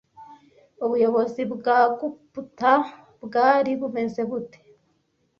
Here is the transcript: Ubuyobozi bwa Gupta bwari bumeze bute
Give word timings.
Ubuyobozi 0.85 1.41
bwa 1.53 1.79
Gupta 1.99 2.73
bwari 3.25 3.71
bumeze 3.79 4.21
bute 4.29 4.59